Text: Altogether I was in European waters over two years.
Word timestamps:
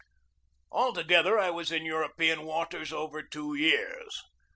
Altogether 0.71 1.37
I 1.37 1.51
was 1.51 1.71
in 1.71 1.85
European 1.85 2.41
waters 2.41 2.91
over 2.91 3.21
two 3.21 3.53
years. 3.53 4.23